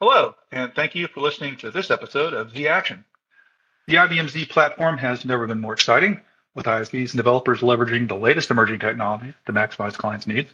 Hello, 0.00 0.36
and 0.52 0.72
thank 0.76 0.94
you 0.94 1.08
for 1.08 1.20
listening 1.20 1.56
to 1.56 1.72
this 1.72 1.90
episode 1.90 2.32
of 2.32 2.52
Z 2.52 2.68
Action. 2.68 3.04
The 3.88 3.96
IBM 3.96 4.28
Z 4.28 4.44
platform 4.44 4.96
has 4.96 5.24
never 5.24 5.44
been 5.48 5.60
more 5.60 5.72
exciting, 5.72 6.20
with 6.54 6.66
ISVs 6.66 7.10
and 7.10 7.16
developers 7.16 7.62
leveraging 7.62 8.06
the 8.06 8.14
latest 8.14 8.52
emerging 8.52 8.78
technology 8.78 9.34
to 9.46 9.52
maximize 9.52 9.94
clients' 9.94 10.28
needs. 10.28 10.50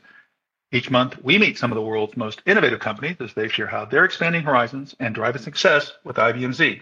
Each 0.73 0.91
month, 0.91 1.23
we 1.23 1.37
meet 1.37 1.59
some 1.59 1.71
of 1.71 1.77
the 1.77 1.83
world's 1.83 2.17
most 2.17 2.41
innovative 2.47 2.81
companies 2.81 3.19
as 3.21 3.35
they 3.35 3.49
share 3.49 3.67
how 3.67 3.85
they're 3.85 4.07
expanding 4.07 4.45
horizons 4.45 4.97
and 4.99 5.15
driving 5.15 5.43
success 5.43 5.93
with 6.05 6.17
IBM 6.17 6.55
Z. 6.55 6.81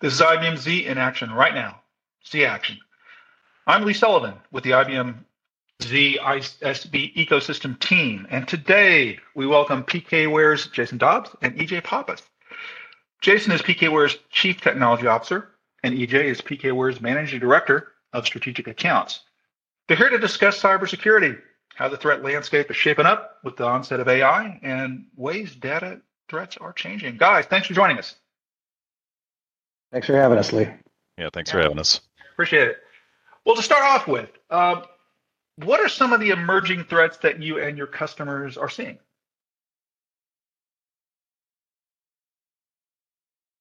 This 0.00 0.14
is 0.14 0.22
IBM 0.22 0.56
Z 0.56 0.86
in 0.86 0.96
action 0.96 1.30
right 1.30 1.52
now. 1.52 1.82
Z 2.26 2.46
Action. 2.46 2.78
I'm 3.66 3.84
Lee 3.84 3.92
Sullivan 3.92 4.38
with 4.50 4.64
the 4.64 4.70
IBM 4.70 5.16
Z 5.82 6.18
ISV 6.20 7.14
ecosystem 7.16 7.78
team. 7.78 8.26
And 8.30 8.46
today 8.46 9.18
we 9.34 9.46
welcome 9.46 9.82
PKware's 9.82 10.66
Jason 10.68 10.98
Dobbs 10.98 11.30
and 11.42 11.56
EJ 11.56 11.84
Pappas. 11.84 12.22
Jason 13.20 13.52
is 13.52 13.62
PKware's 13.62 14.18
Chief 14.30 14.60
Technology 14.60 15.06
Officer, 15.06 15.50
and 15.82 15.94
EJ 15.94 16.24
is 16.24 16.40
PKware's 16.40 17.00
Managing 17.00 17.40
Director 17.40 17.88
of 18.12 18.26
Strategic 18.26 18.66
Accounts. 18.66 19.20
They're 19.88 19.96
here 19.96 20.10
to 20.10 20.18
discuss 20.18 20.60
cybersecurity, 20.60 21.38
how 21.74 21.88
the 21.88 21.96
threat 21.96 22.22
landscape 22.22 22.70
is 22.70 22.76
shaping 22.76 23.06
up 23.06 23.38
with 23.44 23.56
the 23.56 23.64
onset 23.64 24.00
of 24.00 24.08
AI, 24.08 24.58
and 24.62 25.06
ways 25.16 25.54
data 25.54 26.00
threats 26.28 26.56
are 26.56 26.72
changing. 26.72 27.16
Guys, 27.16 27.46
thanks 27.46 27.66
for 27.66 27.74
joining 27.74 27.98
us. 27.98 28.16
Thanks 29.92 30.06
for 30.06 30.14
having 30.14 30.38
us, 30.38 30.52
Lee. 30.52 30.68
Yeah, 31.18 31.28
thanks 31.32 31.50
for 31.50 31.58
having 31.58 31.78
us. 31.78 32.00
Appreciate 32.32 32.68
it. 32.68 32.78
Well, 33.44 33.56
to 33.56 33.62
start 33.62 33.82
off 33.82 34.06
with, 34.06 34.30
uh, 34.48 34.82
what 35.64 35.80
are 35.80 35.88
some 35.88 36.12
of 36.12 36.20
the 36.20 36.30
emerging 36.30 36.84
threats 36.84 37.18
that 37.18 37.42
you 37.42 37.58
and 37.58 37.76
your 37.76 37.86
customers 37.86 38.56
are 38.56 38.68
seeing? 38.68 38.98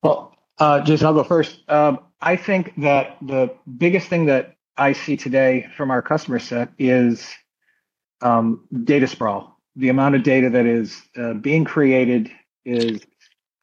Well, 0.03 0.35
uh, 0.57 0.81
Jason, 0.81 1.07
I'll 1.07 1.13
go 1.13 1.23
first. 1.23 1.61
Um, 1.69 1.99
I 2.21 2.35
think 2.35 2.73
that 2.77 3.17
the 3.21 3.53
biggest 3.77 4.07
thing 4.07 4.25
that 4.25 4.55
I 4.77 4.93
see 4.93 5.17
today 5.17 5.67
from 5.75 5.91
our 5.91 6.01
customer 6.01 6.39
set 6.39 6.69
is 6.77 7.27
um, 8.21 8.65
data 8.83 9.07
sprawl. 9.07 9.57
The 9.75 9.89
amount 9.89 10.15
of 10.15 10.23
data 10.23 10.49
that 10.49 10.65
is 10.65 11.01
uh, 11.17 11.33
being 11.33 11.63
created 11.65 12.31
is 12.65 13.01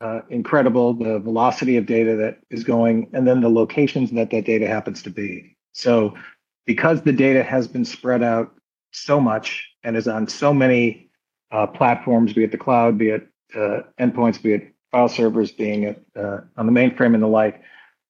uh, 0.00 0.20
incredible. 0.28 0.94
The 0.94 1.18
velocity 1.18 1.76
of 1.76 1.86
data 1.86 2.16
that 2.16 2.38
is 2.50 2.64
going, 2.64 3.10
and 3.12 3.26
then 3.26 3.40
the 3.40 3.48
locations 3.48 4.10
that 4.12 4.30
that 4.30 4.44
data 4.44 4.66
happens 4.66 5.02
to 5.02 5.10
be. 5.10 5.56
So 5.72 6.14
because 6.66 7.02
the 7.02 7.12
data 7.12 7.42
has 7.42 7.66
been 7.68 7.84
spread 7.84 8.22
out 8.22 8.52
so 8.90 9.20
much 9.20 9.68
and 9.84 9.96
is 9.96 10.08
on 10.08 10.26
so 10.26 10.52
many 10.52 11.08
uh, 11.52 11.66
platforms, 11.66 12.32
be 12.32 12.44
it 12.44 12.50
the 12.50 12.58
cloud, 12.58 12.98
be 12.98 13.10
it 13.10 13.28
uh, 13.54 13.80
endpoints, 14.00 14.42
be 14.42 14.52
it 14.52 14.74
file 14.90 15.08
servers, 15.08 15.52
being 15.52 15.94
uh, 16.16 16.38
on 16.56 16.66
the 16.66 16.72
mainframe 16.72 17.14
and 17.14 17.22
the 17.22 17.28
like, 17.28 17.62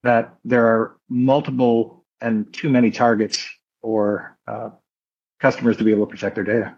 that 0.02 0.34
there 0.44 0.66
are 0.66 0.96
multiple 1.08 2.04
and 2.20 2.52
too 2.52 2.70
many 2.70 2.90
targets 2.90 3.46
for 3.82 4.36
uh, 4.46 4.70
customers 5.40 5.76
to 5.76 5.84
be 5.84 5.92
able 5.92 6.06
to 6.06 6.10
protect 6.10 6.34
their 6.34 6.44
data. 6.44 6.76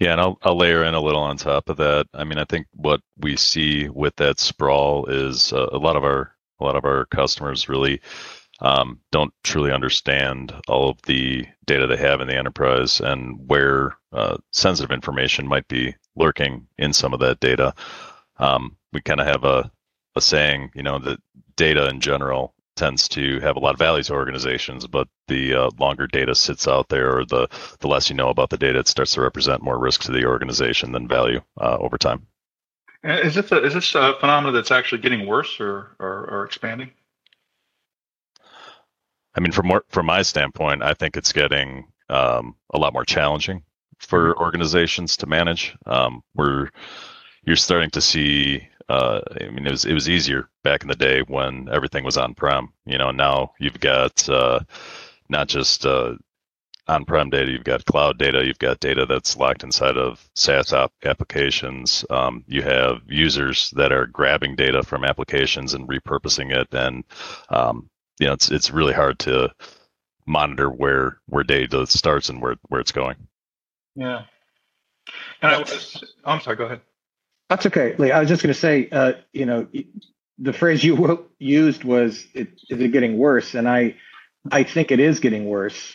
Yeah, 0.00 0.12
and 0.12 0.20
I'll, 0.20 0.38
I'll 0.42 0.56
layer 0.56 0.84
in 0.84 0.94
a 0.94 1.00
little 1.00 1.22
on 1.22 1.36
top 1.36 1.68
of 1.68 1.76
that. 1.78 2.06
I 2.12 2.24
mean, 2.24 2.38
I 2.38 2.44
think 2.44 2.66
what 2.72 3.00
we 3.18 3.36
see 3.36 3.88
with 3.88 4.16
that 4.16 4.40
sprawl 4.40 5.06
is 5.06 5.52
uh, 5.52 5.68
a 5.72 5.78
lot 5.78 5.96
of 5.96 6.04
our 6.04 6.34
a 6.60 6.64
lot 6.64 6.76
of 6.76 6.84
our 6.84 7.06
customers 7.06 7.68
really 7.68 8.00
um, 8.60 9.00
don't 9.10 9.32
truly 9.42 9.72
understand 9.72 10.54
all 10.68 10.90
of 10.90 11.02
the 11.02 11.46
data 11.66 11.86
they 11.86 11.96
have 11.96 12.20
in 12.20 12.28
the 12.28 12.36
enterprise 12.36 13.00
and 13.00 13.38
where 13.48 13.96
uh, 14.12 14.36
sensitive 14.52 14.90
information 14.90 15.46
might 15.46 15.66
be 15.68 15.94
lurking 16.16 16.66
in 16.78 16.92
some 16.92 17.12
of 17.12 17.20
that 17.20 17.40
data. 17.40 17.74
Um, 18.38 18.76
we 18.92 19.00
kind 19.00 19.20
of 19.20 19.26
have 19.26 19.44
a, 19.44 19.70
a 20.14 20.20
saying, 20.20 20.70
you 20.74 20.82
know, 20.82 20.98
that 21.00 21.20
data 21.56 21.88
in 21.88 22.00
general 22.00 22.54
tends 22.76 23.08
to 23.08 23.40
have 23.40 23.56
a 23.56 23.60
lot 23.60 23.74
of 23.74 23.78
value 23.78 24.02
to 24.02 24.12
organizations, 24.12 24.86
but 24.86 25.08
the 25.28 25.54
uh, 25.54 25.70
longer 25.78 26.06
data 26.06 26.34
sits 26.34 26.66
out 26.66 26.88
there, 26.88 27.18
or 27.18 27.24
the 27.24 27.48
the 27.80 27.88
less 27.88 28.10
you 28.10 28.16
know 28.16 28.28
about 28.28 28.50
the 28.50 28.58
data, 28.58 28.80
it 28.80 28.88
starts 28.88 29.12
to 29.12 29.20
represent 29.20 29.62
more 29.62 29.78
risk 29.78 30.02
to 30.02 30.12
the 30.12 30.24
organization 30.24 30.92
than 30.92 31.06
value 31.06 31.40
uh, 31.60 31.76
over 31.78 31.96
time. 31.96 32.26
Is 33.04 33.34
this 33.34 33.52
a, 33.52 33.62
is 33.62 33.74
this 33.74 33.94
a 33.94 34.14
phenomenon 34.18 34.54
that's 34.54 34.70
actually 34.70 35.02
getting 35.02 35.26
worse 35.26 35.60
or, 35.60 35.94
or, 36.00 36.26
or 36.30 36.44
expanding? 36.46 36.90
I 39.36 39.40
mean, 39.40 39.52
from 39.52 39.72
from 39.88 40.06
my 40.06 40.22
standpoint, 40.22 40.82
I 40.82 40.94
think 40.94 41.16
it's 41.16 41.32
getting 41.32 41.88
um, 42.08 42.54
a 42.70 42.78
lot 42.78 42.92
more 42.92 43.04
challenging 43.04 43.62
for 43.98 44.32
mm-hmm. 44.32 44.42
organizations 44.42 45.16
to 45.18 45.26
manage. 45.26 45.76
Um, 45.86 46.22
we're 46.34 46.70
you're 47.44 47.56
starting 47.56 47.90
to 47.90 48.00
see. 48.00 48.68
Uh, 48.88 49.20
I 49.40 49.48
mean, 49.48 49.66
it 49.66 49.70
was 49.70 49.84
it 49.84 49.94
was 49.94 50.08
easier 50.08 50.48
back 50.62 50.82
in 50.82 50.88
the 50.88 50.94
day 50.94 51.22
when 51.22 51.68
everything 51.70 52.04
was 52.04 52.18
on 52.18 52.34
prem. 52.34 52.72
You 52.84 52.98
know, 52.98 53.10
now 53.10 53.52
you've 53.58 53.80
got 53.80 54.28
uh, 54.28 54.60
not 55.28 55.48
just 55.48 55.86
uh, 55.86 56.16
on 56.86 57.04
prem 57.06 57.30
data, 57.30 57.50
you've 57.50 57.64
got 57.64 57.84
cloud 57.86 58.18
data, 58.18 58.44
you've 58.44 58.58
got 58.58 58.80
data 58.80 59.06
that's 59.06 59.36
locked 59.36 59.62
inside 59.62 59.96
of 59.96 60.28
SaaS 60.34 60.72
app 60.72 60.92
applications. 61.04 62.04
Um, 62.10 62.44
you 62.46 62.62
have 62.62 62.98
users 63.06 63.70
that 63.70 63.90
are 63.90 64.06
grabbing 64.06 64.54
data 64.54 64.82
from 64.82 65.04
applications 65.04 65.72
and 65.72 65.88
repurposing 65.88 66.54
it, 66.54 66.68
and 66.72 67.04
um, 67.48 67.88
you 68.18 68.26
know, 68.26 68.32
it's 68.32 68.50
it's 68.50 68.70
really 68.70 68.92
hard 68.92 69.18
to 69.20 69.50
monitor 70.26 70.70
where 70.70 71.18
where 71.26 71.44
data 71.44 71.86
starts 71.86 72.28
and 72.28 72.40
where 72.40 72.56
where 72.68 72.80
it's 72.80 72.92
going. 72.92 73.16
Yeah. 73.94 74.24
And 75.42 75.52
I 75.52 75.58
was, 75.58 76.02
I'm 76.24 76.40
sorry. 76.40 76.56
Go 76.56 76.64
ahead. 76.64 76.80
That's 77.50 77.66
okay, 77.66 77.94
Lee. 77.96 78.10
I 78.10 78.20
was 78.20 78.28
just 78.28 78.42
going 78.42 78.54
to 78.54 78.58
say, 78.58 78.88
uh, 78.90 79.12
you 79.32 79.44
know, 79.44 79.68
the 80.38 80.52
phrase 80.52 80.82
you 80.82 81.28
used 81.38 81.84
was, 81.84 82.26
it, 82.34 82.60
"Is 82.70 82.80
it 82.80 82.88
getting 82.92 83.18
worse?" 83.18 83.54
And 83.54 83.68
I, 83.68 83.96
I 84.50 84.62
think 84.62 84.90
it 84.90 85.00
is 85.00 85.20
getting 85.20 85.46
worse. 85.46 85.94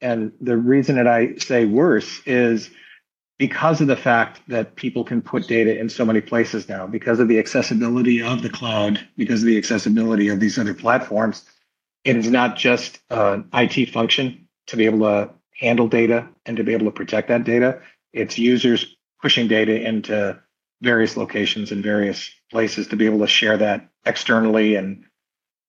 And 0.00 0.32
the 0.40 0.56
reason 0.56 0.96
that 0.96 1.08
I 1.08 1.36
say 1.36 1.64
worse 1.64 2.20
is 2.26 2.70
because 3.38 3.80
of 3.80 3.88
the 3.88 3.96
fact 3.96 4.40
that 4.48 4.76
people 4.76 5.02
can 5.02 5.20
put 5.20 5.48
data 5.48 5.76
in 5.78 5.88
so 5.88 6.04
many 6.04 6.20
places 6.20 6.68
now, 6.68 6.86
because 6.86 7.18
of 7.18 7.26
the 7.26 7.38
accessibility 7.38 8.22
of 8.22 8.42
the 8.42 8.50
cloud, 8.50 9.00
because 9.16 9.42
of 9.42 9.46
the 9.46 9.58
accessibility 9.58 10.28
of 10.28 10.38
these 10.38 10.58
other 10.58 10.74
platforms 10.74 11.44
it 12.04 12.16
is 12.16 12.30
not 12.30 12.56
just 12.56 13.00
an 13.10 13.48
IT 13.52 13.90
function 13.90 14.48
to 14.66 14.76
be 14.76 14.84
able 14.84 15.00
to 15.00 15.30
handle 15.58 15.88
data 15.88 16.28
and 16.46 16.56
to 16.56 16.64
be 16.64 16.72
able 16.72 16.86
to 16.86 16.92
protect 16.92 17.28
that 17.28 17.44
data. 17.44 17.80
It's 18.12 18.38
users 18.38 18.96
pushing 19.20 19.48
data 19.48 19.80
into 19.80 20.40
various 20.82 21.16
locations 21.16 21.72
and 21.72 21.82
various 21.82 22.30
places 22.50 22.88
to 22.88 22.96
be 22.96 23.06
able 23.06 23.20
to 23.20 23.26
share 23.26 23.56
that 23.58 23.88
externally 24.04 24.76
and 24.76 25.04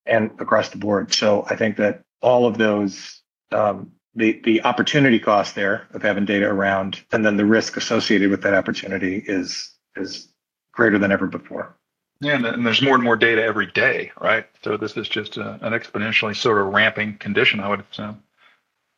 and 0.06 0.30
across 0.40 0.70
the 0.70 0.78
board. 0.78 1.14
So 1.14 1.46
I 1.50 1.56
think 1.56 1.78
that 1.78 2.04
all 2.22 2.46
of 2.46 2.58
those 2.58 3.22
um, 3.52 3.92
the 4.14 4.42
the 4.44 4.64
opportunity 4.64 5.20
cost 5.20 5.56
there 5.56 5.88
of 5.94 6.02
having 6.02 6.26
data 6.26 6.48
around 6.48 7.02
and 7.12 7.26
then 7.26 7.38
the 7.38 7.46
risk 7.46 7.78
associated 7.78 8.30
with 8.30 8.42
that 8.42 8.54
opportunity 8.54 9.24
is 9.26 9.72
is 9.96 10.28
greater 10.74 11.00
than 11.00 11.12
ever 11.12 11.28
before. 11.28 11.78
Yeah, 12.22 12.36
and 12.36 12.66
there's 12.66 12.82
more 12.82 12.96
and 12.96 13.04
more 13.04 13.18
data 13.18 13.44
every 13.44 13.68
day, 13.68 14.12
right? 14.20 14.46
So 14.64 14.78
this 14.78 14.96
is 14.96 15.08
just 15.10 15.38
a, 15.38 15.60
an 15.62 15.74
exponentially 15.74 16.36
sort 16.36 16.60
of 16.60 16.74
ramping 16.74 17.18
condition, 17.18 17.60
I 17.60 17.70
would 17.70 17.84
assume. 17.92 18.24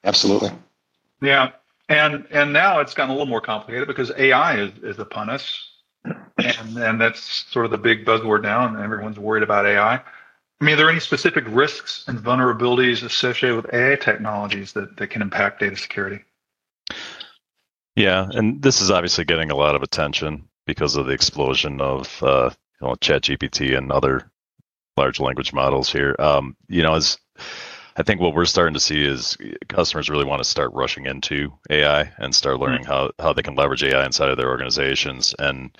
Absolutely. 0.03 0.51
Yeah, 1.21 1.51
and 1.89 2.27
and 2.29 2.53
now 2.53 2.79
it's 2.79 2.93
gotten 2.93 3.09
a 3.09 3.13
little 3.13 3.27
more 3.27 3.41
complicated 3.41 3.87
because 3.87 4.11
AI 4.15 4.59
is, 4.59 4.71
is 4.83 4.99
upon 4.99 5.29
us, 5.29 5.67
and 6.05 6.77
and 6.77 7.01
that's 7.01 7.45
sort 7.51 7.65
of 7.65 7.71
the 7.71 7.77
big 7.77 8.05
buzzword 8.05 8.43
now, 8.43 8.67
and 8.67 8.77
everyone's 8.77 9.17
worried 9.17 9.43
about 9.43 9.65
AI. 9.65 9.95
I 10.59 10.63
mean, 10.63 10.73
are 10.73 10.77
there 10.77 10.89
any 10.89 10.99
specific 10.99 11.45
risks 11.47 12.05
and 12.07 12.19
vulnerabilities 12.19 13.03
associated 13.03 13.55
with 13.55 13.73
AI 13.73 13.95
technologies 13.95 14.73
that, 14.73 14.97
that 14.97 15.07
can 15.07 15.21
impact 15.21 15.59
data 15.59 15.75
security? 15.75 16.23
Yeah, 17.95 18.27
and 18.31 18.61
this 18.61 18.81
is 18.81 18.89
obviously 18.89 19.25
getting 19.25 19.51
a 19.51 19.55
lot 19.55 19.75
of 19.75 19.83
attention 19.83 20.47
because 20.65 20.95
of 20.95 21.05
the 21.05 21.13
explosion 21.13 21.79
of 21.79 22.23
uh, 22.23 22.49
you 22.81 22.87
know, 22.87 22.93
ChatGPT 22.95 23.77
and 23.77 23.91
other 23.91 24.31
large 24.95 25.19
language 25.19 25.53
models 25.53 25.91
here. 25.91 26.15
Um, 26.19 26.55
you 26.67 26.81
know, 26.81 26.95
as 26.95 27.17
I 27.95 28.03
think 28.03 28.21
what 28.21 28.35
we're 28.35 28.45
starting 28.45 28.73
to 28.75 28.79
see 28.79 29.03
is 29.03 29.37
customers 29.67 30.09
really 30.09 30.25
want 30.25 30.39
to 30.39 30.49
start 30.49 30.73
rushing 30.73 31.05
into 31.05 31.51
AI 31.69 32.11
and 32.17 32.33
start 32.33 32.59
learning 32.59 32.83
mm-hmm. 32.83 32.91
how, 32.91 33.11
how 33.19 33.33
they 33.33 33.41
can 33.41 33.55
leverage 33.55 33.83
AI 33.83 34.05
inside 34.05 34.29
of 34.29 34.37
their 34.37 34.49
organizations. 34.49 35.33
And 35.39 35.75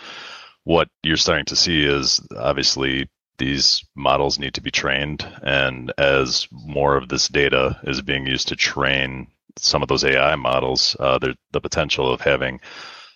what 0.64 0.90
you're 1.04 1.18
starting 1.18 1.46
to 1.46 1.56
see 1.56 1.86
is 1.86 2.20
obviously 2.36 3.10
these 3.38 3.86
models 3.96 4.40
need 4.40 4.56
to 4.56 4.62
be 4.62 4.72
trained. 4.72 5.28
And 5.44 5.94
as 6.00 6.48
more 6.52 6.98
of 6.98 7.10
this 7.10 7.28
data 7.28 7.80
is 7.84 8.02
being 8.02 8.26
used 8.26 8.48
to 8.48 8.56
train 8.56 9.28
some 9.60 9.84
of 9.84 9.88
those 9.88 10.04
AI 10.04 10.36
models, 10.36 10.96
uh, 11.00 11.20
the 11.20 11.62
potential 11.62 12.12
of 12.12 12.22
having 12.22 12.60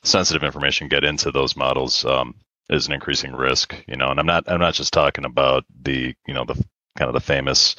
sensitive 0.04 0.44
information 0.44 0.88
get 0.88 1.04
into 1.04 1.32
those 1.32 1.56
models 1.56 2.06
um, 2.06 2.36
is 2.70 2.88
an 2.88 2.94
increasing 2.94 3.34
risk. 3.34 3.76
You 3.88 3.96
know, 3.98 4.10
and 4.10 4.20
I'm 4.20 4.26
not 4.26 4.46
I'm 4.48 4.60
not 4.60 4.74
just 4.74 4.94
talking 4.94 5.26
about 5.26 5.66
the 5.84 6.16
you 6.28 6.34
know 6.34 6.46
the 6.46 6.56
kind 6.98 7.10
of 7.10 7.14
the 7.14 7.20
famous 7.22 7.76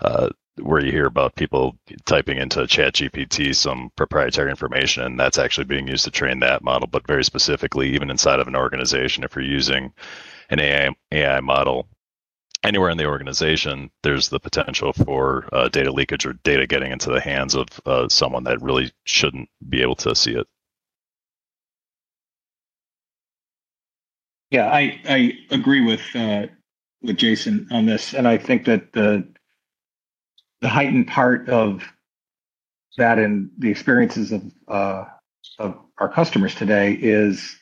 uh, 0.00 0.30
where 0.60 0.84
you 0.84 0.92
hear 0.92 1.06
about 1.06 1.34
people 1.34 1.76
typing 2.04 2.38
into 2.38 2.60
ChatGPT 2.60 3.54
some 3.54 3.90
proprietary 3.96 4.50
information, 4.50 5.02
and 5.04 5.18
that's 5.18 5.38
actually 5.38 5.64
being 5.64 5.88
used 5.88 6.04
to 6.04 6.10
train 6.10 6.40
that 6.40 6.62
model. 6.62 6.88
But 6.88 7.06
very 7.06 7.24
specifically, 7.24 7.90
even 7.94 8.10
inside 8.10 8.40
of 8.40 8.48
an 8.48 8.56
organization, 8.56 9.24
if 9.24 9.34
you're 9.34 9.44
using 9.44 9.92
an 10.50 10.60
AI, 10.60 10.90
AI 11.12 11.40
model 11.40 11.88
anywhere 12.62 12.90
in 12.90 12.98
the 12.98 13.06
organization, 13.06 13.90
there's 14.02 14.28
the 14.28 14.40
potential 14.40 14.92
for 14.92 15.48
uh, 15.52 15.68
data 15.68 15.90
leakage 15.90 16.26
or 16.26 16.34
data 16.44 16.66
getting 16.66 16.92
into 16.92 17.10
the 17.10 17.20
hands 17.20 17.54
of 17.54 17.68
uh, 17.86 18.08
someone 18.08 18.44
that 18.44 18.62
really 18.62 18.92
shouldn't 19.04 19.48
be 19.68 19.82
able 19.82 19.96
to 19.96 20.14
see 20.14 20.34
it. 20.34 20.46
Yeah, 24.52 24.68
I, 24.68 25.00
I 25.08 25.34
agree 25.50 25.82
with 25.82 26.02
uh, 26.16 26.48
with 27.02 27.18
Jason 27.18 27.68
on 27.72 27.86
this, 27.86 28.14
and 28.14 28.28
I 28.28 28.38
think 28.38 28.66
that 28.66 28.92
the 28.94 29.28
the 30.62 30.68
heightened 30.70 31.08
part 31.08 31.48
of 31.50 31.84
that 32.98 33.18
and 33.18 33.50
the 33.58 33.70
experiences 33.70 34.32
of 34.32 34.42
uh, 34.68 35.04
of 35.58 35.78
our 35.98 36.10
customers 36.10 36.54
today 36.54 36.92
is 36.94 37.56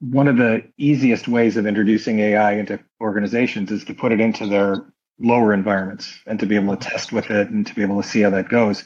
one 0.00 0.28
of 0.28 0.36
the 0.38 0.64
easiest 0.78 1.28
ways 1.28 1.56
of 1.56 1.66
introducing 1.66 2.20
AI 2.20 2.54
into 2.54 2.80
organizations 3.02 3.72
is 3.72 3.84
to 3.84 3.94
put 3.94 4.12
it 4.12 4.20
into 4.20 4.46
their 4.46 4.86
lower 5.20 5.54
environments 5.54 6.20
and 6.26 6.40
to 6.40 6.46
be 6.46 6.56
able 6.56 6.76
to 6.76 6.88
test 6.90 7.12
with 7.12 7.30
it 7.30 7.50
and 7.50 7.66
to 7.66 7.74
be 7.74 7.82
able 7.82 8.02
to 8.02 8.08
see 8.08 8.22
how 8.22 8.30
that 8.30 8.48
goes. 8.50 8.84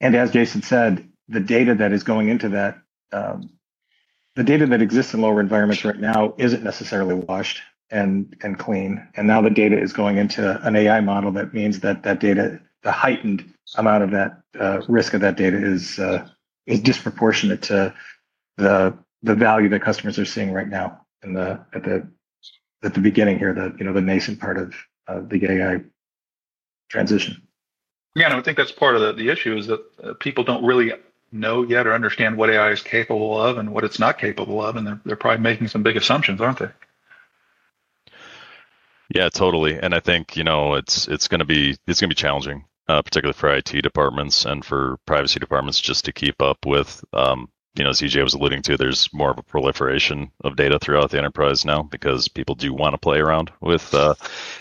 And 0.00 0.16
as 0.16 0.32
Jason 0.32 0.62
said, 0.62 1.08
the 1.28 1.40
data 1.40 1.74
that 1.76 1.92
is 1.92 2.04
going 2.04 2.28
into 2.28 2.50
that, 2.50 2.78
um, 3.12 3.50
the 4.36 4.44
data 4.44 4.66
that 4.66 4.82
exists 4.82 5.14
in 5.14 5.22
lower 5.22 5.40
environments 5.40 5.84
right 5.84 5.98
now 5.98 6.34
isn't 6.38 6.62
necessarily 6.62 7.14
washed 7.14 7.62
and 7.90 8.36
and 8.42 8.58
clean. 8.58 9.06
And 9.16 9.26
now 9.26 9.40
the 9.40 9.50
data 9.50 9.80
is 9.80 9.92
going 9.92 10.18
into 10.18 10.60
an 10.62 10.76
AI 10.76 11.00
model. 11.00 11.32
That 11.32 11.54
means 11.54 11.80
that 11.80 12.02
that 12.04 12.20
data, 12.20 12.60
the 12.82 12.92
heightened 12.92 13.52
amount 13.76 14.04
of 14.04 14.10
that 14.12 14.40
uh, 14.60 14.82
risk 14.88 15.14
of 15.14 15.22
that 15.22 15.36
data 15.36 15.56
is 15.56 15.98
uh, 15.98 16.28
is 16.66 16.80
disproportionate 16.80 17.62
to 17.62 17.94
the 18.58 18.96
the 19.22 19.34
value 19.34 19.68
that 19.70 19.82
customers 19.82 20.18
are 20.18 20.24
seeing 20.24 20.52
right 20.52 20.68
now 20.68 21.00
in 21.22 21.32
the 21.32 21.58
at 21.74 21.82
the 21.82 22.06
at 22.84 22.94
the 22.94 23.00
beginning 23.00 23.38
here, 23.38 23.54
the 23.54 23.74
you 23.78 23.84
know 23.84 23.92
the 23.92 24.02
nascent 24.02 24.38
part 24.38 24.58
of 24.58 24.74
uh, 25.08 25.20
the 25.26 25.50
AI 25.50 25.80
transition. 26.90 27.42
Yeah, 28.14 28.26
and 28.26 28.34
I 28.34 28.40
think 28.40 28.56
that's 28.56 28.72
part 28.72 28.96
of 28.96 29.02
the, 29.02 29.12
the 29.12 29.28
issue 29.28 29.56
is 29.56 29.66
that 29.66 29.80
uh, 30.02 30.14
people 30.20 30.44
don't 30.44 30.64
really 30.64 30.92
know 31.32 31.62
yet 31.62 31.86
or 31.86 31.94
understand 31.94 32.36
what 32.36 32.50
AI 32.50 32.70
is 32.70 32.82
capable 32.82 33.40
of 33.40 33.58
and 33.58 33.72
what 33.72 33.84
it's 33.84 33.98
not 33.98 34.18
capable 34.18 34.62
of, 34.62 34.76
and 34.76 34.86
they're 34.86 35.00
they're 35.04 35.16
probably 35.16 35.42
making 35.42 35.68
some 35.68 35.82
big 35.82 35.96
assumptions, 35.96 36.40
aren't 36.40 36.58
they? 36.58 36.68
Yeah, 39.14 39.28
totally. 39.28 39.78
And 39.78 39.94
I 39.94 40.00
think 40.00 40.36
you 40.36 40.44
know 40.44 40.74
it's 40.74 41.08
it's 41.08 41.28
going 41.28 41.40
to 41.40 41.44
be 41.44 41.76
it's 41.86 42.00
going 42.00 42.10
to 42.10 42.14
be 42.14 42.20
challenging, 42.20 42.64
uh, 42.88 43.02
particularly 43.02 43.34
for 43.38 43.54
IT 43.54 43.82
departments 43.82 44.44
and 44.44 44.64
for 44.64 44.98
privacy 45.06 45.40
departments, 45.40 45.80
just 45.80 46.04
to 46.06 46.12
keep 46.12 46.40
up 46.42 46.66
with 46.66 47.04
um, 47.12 47.48
you 47.76 47.84
know, 47.84 47.90
EJ 47.90 48.24
was 48.24 48.34
alluding 48.34 48.62
to, 48.62 48.76
there's 48.76 49.12
more 49.12 49.30
of 49.30 49.38
a 49.38 49.42
proliferation 49.42 50.30
of 50.42 50.56
data 50.56 50.78
throughout 50.78 51.10
the 51.10 51.18
enterprise 51.18 51.64
now 51.64 51.82
because 51.82 52.26
people 52.26 52.54
do 52.54 52.72
want 52.72 52.94
to 52.94 52.98
play 52.98 53.18
around 53.18 53.52
with 53.60 53.92
uh, 53.94 54.14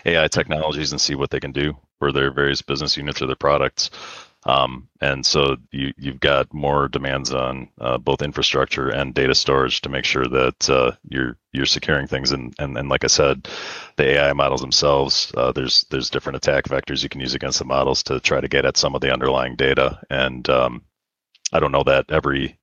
AI 0.05 0.27
technologies 0.27 0.91
and 0.91 0.99
see 0.99 1.15
what 1.15 1.29
they 1.29 1.39
can 1.39 1.53
do 1.53 1.77
for 1.99 2.11
their 2.11 2.31
various 2.31 2.61
business 2.61 2.97
units 2.97 3.21
or 3.21 3.27
their 3.27 3.35
products. 3.37 3.89
Um, 4.45 4.89
and 5.01 5.25
so 5.25 5.57
you, 5.71 5.93
you've 5.97 6.19
got 6.21 6.53
more 6.53 6.89
demands 6.89 7.33
on 7.33 7.69
uh, 7.81 7.97
both 7.99 8.21
infrastructure 8.23 8.89
and 8.89 9.13
data 9.13 9.35
storage 9.35 9.81
to 9.81 9.89
make 9.89 10.05
sure 10.05 10.27
that 10.27 10.69
uh, 10.69 10.93
you're 11.09 11.37
you're 11.53 11.65
securing 11.67 12.07
things. 12.07 12.31
And, 12.31 12.53
and 12.59 12.77
and 12.77 12.89
like 12.89 13.05
I 13.05 13.07
said, 13.07 13.47
the 13.97 14.05
AI 14.05 14.33
models 14.33 14.61
themselves, 14.61 15.31
uh, 15.37 15.51
there's 15.53 15.85
there's 15.91 16.11
different 16.11 16.37
attack 16.37 16.65
vectors 16.65 17.03
you 17.03 17.09
can 17.09 17.21
use 17.21 17.35
against 17.35 17.59
the 17.59 17.65
models 17.65 18.03
to 18.05 18.19
try 18.21 18.41
to 18.41 18.49
get 18.49 18.65
at 18.65 18.77
some 18.77 18.95
of 18.95 19.01
the 19.01 19.13
underlying 19.13 19.55
data. 19.57 20.01
And 20.11 20.49
um, 20.49 20.83
I 21.53 21.59
don't 21.61 21.73
know 21.73 21.83
that 21.85 22.07
every 22.11 22.59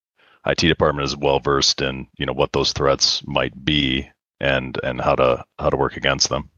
IT 0.47 0.59
department 0.61 1.07
is 1.07 1.17
well 1.19 1.41
versed 1.41 1.83
in 1.83 2.09
you 2.19 2.27
know 2.27 2.35
what 2.35 2.53
those 2.55 2.75
threats 2.75 3.27
might 3.27 3.65
be 3.67 4.09
and 4.41 4.79
and 4.85 5.03
how 5.03 5.17
to 5.17 5.45
how 5.59 5.71
to 5.71 5.79
work 5.79 5.99
against 5.99 6.31
them. 6.31 6.52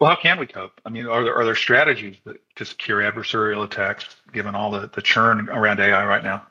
Well, 0.00 0.10
how 0.10 0.16
can 0.16 0.38
we 0.38 0.46
cope? 0.46 0.80
I 0.84 0.90
mean, 0.90 1.06
are 1.06 1.24
there 1.24 1.34
are 1.34 1.44
there 1.44 1.56
strategies 1.56 2.16
that, 2.24 2.36
to 2.56 2.64
secure 2.64 3.00
adversarial 3.00 3.64
attacks 3.64 4.06
given 4.32 4.54
all 4.54 4.70
the, 4.70 4.90
the 4.94 5.02
churn 5.02 5.48
around 5.48 5.80
AI 5.80 6.06
right 6.06 6.22
now? 6.22 6.46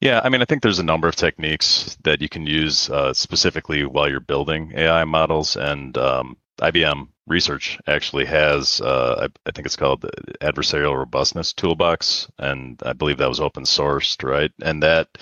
Yeah, 0.00 0.20
I 0.24 0.30
mean, 0.30 0.40
I 0.40 0.46
think 0.46 0.62
there's 0.62 0.78
a 0.78 0.84
number 0.84 1.08
of 1.08 1.14
techniques 1.14 1.96
that 2.04 2.22
you 2.22 2.28
can 2.28 2.46
use 2.46 2.88
uh, 2.88 3.12
specifically 3.12 3.84
while 3.84 4.08
you're 4.08 4.18
building 4.18 4.72
AI 4.74 5.04
models, 5.04 5.56
and 5.56 5.96
um, 5.98 6.38
IBM 6.58 7.08
Research 7.26 7.78
actually 7.86 8.24
has, 8.24 8.80
uh, 8.80 9.28
I, 9.28 9.48
I, 9.48 9.52
think 9.52 9.66
it's 9.66 9.76
called 9.76 10.00
the 10.00 10.10
Adversarial 10.40 10.96
Robustness 10.96 11.52
Toolbox, 11.52 12.28
and 12.38 12.80
I 12.84 12.94
believe 12.94 13.18
that 13.18 13.28
was 13.28 13.40
open 13.40 13.64
sourced, 13.64 14.26
right? 14.26 14.50
And 14.62 14.82
that 14.82 15.18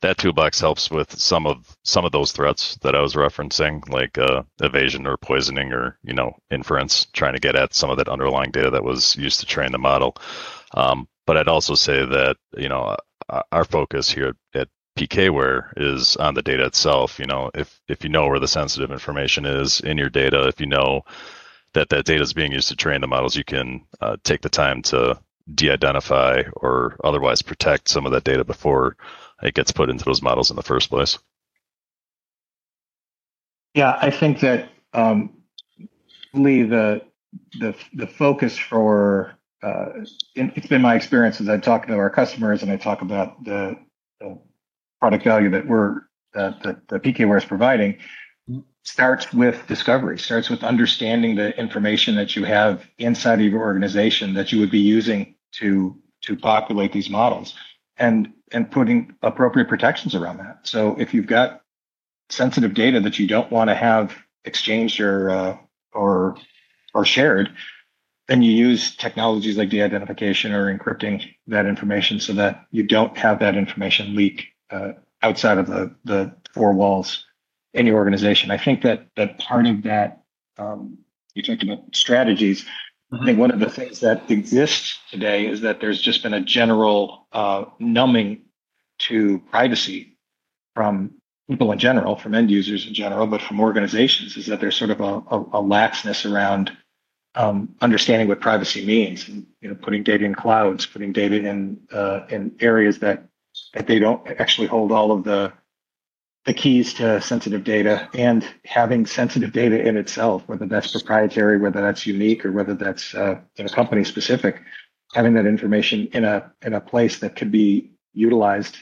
that 0.00 0.18
toolbox 0.18 0.60
helps 0.60 0.90
with 0.90 1.18
some 1.18 1.46
of 1.46 1.76
some 1.84 2.04
of 2.04 2.12
those 2.12 2.32
threats 2.32 2.76
that 2.82 2.94
I 2.94 3.00
was 3.00 3.14
referencing, 3.14 3.88
like 3.88 4.18
uh, 4.18 4.42
evasion 4.60 5.06
or 5.06 5.16
poisoning 5.16 5.72
or 5.72 5.98
you 6.02 6.12
know 6.12 6.36
inference, 6.50 7.06
trying 7.12 7.34
to 7.34 7.40
get 7.40 7.56
at 7.56 7.74
some 7.74 7.90
of 7.90 7.96
that 7.98 8.08
underlying 8.08 8.50
data 8.50 8.70
that 8.70 8.84
was 8.84 9.16
used 9.16 9.40
to 9.40 9.46
train 9.46 9.72
the 9.72 9.78
model. 9.78 10.16
Um, 10.74 11.08
but 11.26 11.36
I'd 11.36 11.48
also 11.48 11.74
say 11.74 12.04
that 12.04 12.36
you 12.56 12.68
know 12.68 12.96
our 13.52 13.64
focus 13.64 14.10
here 14.10 14.34
at 14.54 14.68
PKware 14.96 15.72
is 15.76 16.16
on 16.16 16.34
the 16.34 16.42
data 16.42 16.64
itself. 16.66 17.18
You 17.18 17.26
know, 17.26 17.50
if 17.54 17.80
if 17.88 18.04
you 18.04 18.10
know 18.10 18.28
where 18.28 18.40
the 18.40 18.48
sensitive 18.48 18.90
information 18.90 19.46
is 19.46 19.80
in 19.80 19.98
your 19.98 20.10
data, 20.10 20.46
if 20.46 20.60
you 20.60 20.66
know 20.66 21.02
that 21.72 21.88
that 21.90 22.04
data 22.04 22.22
is 22.22 22.32
being 22.32 22.52
used 22.52 22.68
to 22.68 22.76
train 22.76 23.00
the 23.00 23.06
models, 23.06 23.36
you 23.36 23.44
can 23.44 23.84
uh, 24.00 24.16
take 24.24 24.42
the 24.42 24.48
time 24.48 24.82
to 24.82 25.18
de-identify 25.54 26.42
or 26.56 26.96
otherwise 27.04 27.40
protect 27.40 27.88
some 27.88 28.04
of 28.04 28.12
that 28.12 28.24
data 28.24 28.44
before 28.44 28.96
it 29.42 29.54
gets 29.54 29.72
put 29.72 29.90
into 29.90 30.04
those 30.04 30.22
models 30.22 30.50
in 30.50 30.56
the 30.56 30.62
first 30.62 30.90
place. 30.90 31.18
Yeah, 33.74 33.98
I 34.00 34.10
think 34.10 34.40
that 34.40 34.70
um, 34.92 35.42
Lee, 36.32 36.62
the 36.62 37.02
the 37.58 37.74
the 37.92 38.06
focus 38.06 38.56
for 38.56 39.36
uh, 39.62 39.86
it's 40.34 40.66
been 40.66 40.82
my 40.82 40.94
experience 40.94 41.40
as 41.40 41.48
I 41.48 41.58
talk 41.58 41.86
to 41.86 41.94
our 41.94 42.10
customers 42.10 42.62
and 42.62 42.70
I 42.70 42.76
talk 42.76 43.02
about 43.02 43.42
the, 43.44 43.76
the 44.20 44.38
product 45.00 45.24
value 45.24 45.50
that 45.50 45.66
we're 45.66 46.02
that, 46.34 46.62
that 46.62 46.88
the 46.88 47.00
PKware 47.00 47.38
is 47.38 47.44
providing 47.44 47.98
starts 48.82 49.32
with 49.32 49.66
discovery, 49.66 50.18
starts 50.18 50.48
with 50.48 50.62
understanding 50.62 51.34
the 51.34 51.58
information 51.58 52.14
that 52.14 52.36
you 52.36 52.44
have 52.44 52.86
inside 52.98 53.40
of 53.40 53.46
your 53.46 53.60
organization 53.60 54.34
that 54.34 54.52
you 54.52 54.60
would 54.60 54.70
be 54.70 54.78
using 54.78 55.34
to 55.52 56.00
to 56.22 56.36
populate 56.36 56.92
these 56.92 57.10
models 57.10 57.54
and 57.98 58.32
and 58.52 58.70
putting 58.70 59.14
appropriate 59.22 59.68
protections 59.68 60.14
around 60.14 60.38
that. 60.38 60.60
So 60.62 60.96
if 60.98 61.14
you've 61.14 61.26
got 61.26 61.62
sensitive 62.28 62.74
data 62.74 63.00
that 63.00 63.18
you 63.18 63.26
don't 63.26 63.50
want 63.50 63.70
to 63.70 63.74
have 63.74 64.16
exchanged 64.44 65.00
or 65.00 65.30
uh, 65.30 65.56
or 65.92 66.36
or 66.94 67.04
shared, 67.04 67.50
then 68.28 68.42
you 68.42 68.52
use 68.52 68.96
technologies 68.96 69.56
like 69.56 69.70
de-identification 69.70 70.52
or 70.52 70.76
encrypting 70.76 71.22
that 71.46 71.66
information 71.66 72.20
so 72.20 72.32
that 72.34 72.66
you 72.70 72.82
don't 72.82 73.16
have 73.16 73.40
that 73.40 73.56
information 73.56 74.16
leak 74.16 74.48
uh, 74.70 74.92
outside 75.22 75.58
of 75.58 75.66
the 75.66 75.94
the 76.04 76.34
four 76.52 76.72
walls 76.72 77.24
in 77.74 77.86
your 77.86 77.96
organization. 77.96 78.50
I 78.50 78.58
think 78.58 78.82
that 78.82 79.08
that 79.16 79.38
part 79.38 79.66
of 79.66 79.82
that 79.82 80.22
um, 80.58 80.98
you 81.34 81.42
talked 81.42 81.62
about 81.62 81.94
strategies. 81.94 82.64
I 83.12 83.24
think 83.24 83.38
one 83.38 83.52
of 83.52 83.60
the 83.60 83.70
things 83.70 84.00
that 84.00 84.28
exists 84.30 84.98
today 85.10 85.46
is 85.46 85.60
that 85.60 85.80
there's 85.80 86.00
just 86.00 86.22
been 86.22 86.34
a 86.34 86.40
general 86.40 87.28
uh, 87.30 87.66
numbing 87.78 88.42
to 88.98 89.38
privacy 89.50 90.16
from 90.74 91.14
people 91.48 91.72
in 91.72 91.78
general, 91.78 92.16
from 92.16 92.34
end 92.34 92.50
users 92.50 92.86
in 92.86 92.94
general, 92.94 93.26
but 93.26 93.40
from 93.40 93.60
organizations, 93.60 94.36
is 94.36 94.46
that 94.46 94.60
there's 94.60 94.76
sort 94.76 94.90
of 94.90 95.00
a, 95.00 95.04
a, 95.04 95.40
a 95.40 95.62
laxness 95.62 96.30
around 96.30 96.76
um, 97.34 97.74
understanding 97.80 98.28
what 98.28 98.40
privacy 98.40 98.84
means, 98.84 99.28
and 99.28 99.46
you 99.60 99.68
know, 99.68 99.74
putting 99.74 100.02
data 100.02 100.24
in 100.24 100.34
clouds, 100.34 100.86
putting 100.86 101.12
data 101.12 101.36
in 101.36 101.78
uh, 101.92 102.20
in 102.30 102.56
areas 102.60 102.98
that 103.00 103.24
that 103.74 103.86
they 103.86 103.98
don't 103.98 104.26
actually 104.40 104.66
hold 104.66 104.90
all 104.90 105.12
of 105.12 105.24
the 105.24 105.52
the 106.46 106.54
keys 106.54 106.94
to 106.94 107.20
sensitive 107.20 107.64
data 107.64 108.08
and 108.14 108.46
having 108.64 109.04
sensitive 109.04 109.52
data 109.52 109.80
in 109.86 109.96
itself, 109.96 110.44
whether 110.46 110.64
that's 110.64 110.92
proprietary, 110.92 111.58
whether 111.58 111.82
that's 111.82 112.06
unique, 112.06 112.46
or 112.46 112.52
whether 112.52 112.74
that's 112.74 113.14
uh, 113.14 113.38
in 113.56 113.66
a 113.66 113.68
company 113.68 114.04
specific, 114.04 114.62
having 115.12 115.34
that 115.34 115.46
information 115.46 116.08
in 116.12 116.24
a 116.24 116.50
in 116.62 116.72
a 116.72 116.80
place 116.80 117.18
that 117.18 117.36
could 117.36 117.50
be 117.50 117.90
utilized 118.14 118.76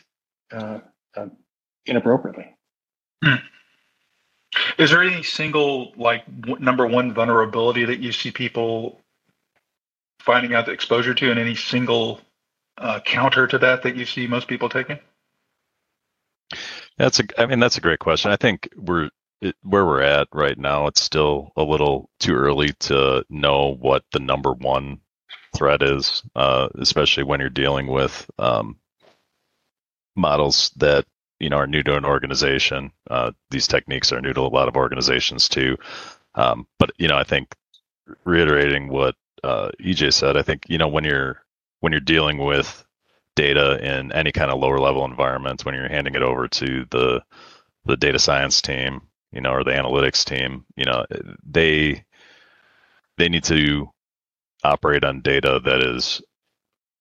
uh, 0.54 0.78
uh, 1.16 1.26
inappropriately. 1.86 2.56
Hmm. 3.22 3.34
Is 4.78 4.90
there 4.90 5.02
any 5.02 5.22
single 5.22 5.92
like 5.96 6.24
w- 6.40 6.62
number 6.62 6.86
one 6.86 7.12
vulnerability 7.12 7.84
that 7.84 8.00
you 8.00 8.12
see 8.12 8.30
people 8.30 9.00
finding 10.20 10.54
out 10.54 10.66
the 10.66 10.72
exposure 10.72 11.14
to, 11.14 11.30
and 11.30 11.40
any 11.40 11.54
single 11.54 12.20
uh, 12.78 13.00
counter 13.00 13.46
to 13.46 13.58
that 13.58 13.82
that 13.82 13.96
you 13.96 14.06
see 14.06 14.26
most 14.26 14.48
people 14.48 14.68
taking? 14.68 14.98
That's 16.96 17.20
a, 17.20 17.24
I 17.36 17.46
mean, 17.46 17.58
that's 17.58 17.78
a 17.78 17.80
great 17.80 17.98
question. 17.98 18.30
I 18.30 18.36
think 18.36 18.68
we're 18.76 19.10
it, 19.40 19.56
where 19.62 19.84
we're 19.84 20.02
at 20.02 20.28
right 20.32 20.56
now, 20.56 20.86
it's 20.86 21.02
still 21.02 21.52
a 21.56 21.62
little 21.62 22.08
too 22.20 22.34
early 22.34 22.72
to 22.80 23.24
know 23.28 23.74
what 23.74 24.04
the 24.12 24.20
number 24.20 24.52
one 24.52 25.00
threat 25.56 25.82
is, 25.82 26.22
uh, 26.34 26.68
especially 26.78 27.24
when 27.24 27.40
you're 27.40 27.50
dealing 27.50 27.86
with 27.86 28.28
um, 28.38 28.76
models 30.16 30.70
that 30.76 31.04
you 31.40 31.48
know 31.50 31.56
are 31.56 31.66
new 31.66 31.82
to 31.82 31.96
an 31.96 32.04
organization. 32.04 32.92
Uh, 33.10 33.32
these 33.50 33.66
techniques 33.66 34.12
are 34.12 34.20
new 34.20 34.32
to 34.32 34.40
a 34.40 34.48
lot 34.48 34.68
of 34.68 34.76
organizations 34.76 35.48
too. 35.48 35.76
Um, 36.34 36.66
but 36.78 36.90
you 36.98 37.08
know, 37.08 37.16
I 37.16 37.24
think 37.24 37.54
reiterating 38.24 38.88
what 38.88 39.14
uh, 39.42 39.70
EJ 39.80 40.12
said, 40.12 40.36
I 40.36 40.42
think 40.42 40.62
you 40.68 40.78
know 40.78 40.88
when 40.88 41.04
you're 41.04 41.42
when 41.80 41.92
you're 41.92 42.00
dealing 42.00 42.38
with 42.38 42.84
data 43.36 43.78
in 43.84 44.12
any 44.12 44.32
kind 44.32 44.50
of 44.50 44.60
lower 44.60 44.78
level 44.78 45.04
environment, 45.04 45.64
when 45.64 45.74
you're 45.74 45.88
handing 45.88 46.14
it 46.14 46.22
over 46.22 46.48
to 46.48 46.86
the 46.90 47.22
the 47.84 47.96
data 47.96 48.18
science 48.18 48.62
team, 48.62 49.02
you 49.32 49.40
know, 49.40 49.50
or 49.50 49.64
the 49.64 49.72
analytics 49.72 50.24
team, 50.24 50.64
you 50.76 50.84
know, 50.84 51.04
they 51.44 52.04
they 53.18 53.28
need 53.28 53.44
to 53.44 53.88
operate 54.62 55.04
on 55.04 55.20
data 55.20 55.60
that 55.64 55.82
is 55.82 56.22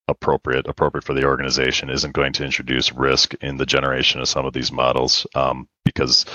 appropriate, 0.08 0.66
appropriate 0.66 1.04
for 1.04 1.14
the 1.14 1.24
organization, 1.24 1.90
isn't 1.90 2.12
going 2.12 2.32
to 2.34 2.44
introduce 2.44 2.92
risk 2.92 3.34
in 3.40 3.56
the 3.56 3.66
generation 3.66 4.20
of 4.20 4.28
some 4.28 4.46
of 4.46 4.52
these 4.52 4.72
models, 4.72 5.26
um, 5.34 5.68
because 5.84 6.26